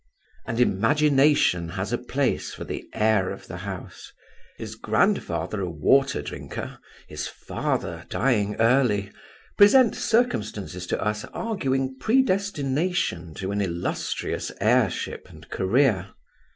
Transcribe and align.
And 0.47 0.59
imagination 0.59 1.69
has 1.77 1.93
a 1.93 1.97
place 1.99 2.51
for 2.55 2.63
the 2.63 2.89
heir 2.91 3.29
of 3.29 3.45
the 3.45 3.57
house. 3.57 4.11
His 4.57 4.73
grandfather 4.73 5.61
a 5.61 5.69
water 5.69 6.23
drinker, 6.23 6.79
his 7.05 7.27
father 7.27 8.07
dying 8.09 8.55
early, 8.55 9.11
present 9.59 9.95
circumstances 9.95 10.87
to 10.87 10.99
us 10.99 11.23
arguing 11.25 11.99
predestination 11.99 13.35
to 13.35 13.51
an 13.51 13.61
illustrious 13.61 14.51
heirship 14.59 15.27
and 15.29 15.47
career. 15.51 16.07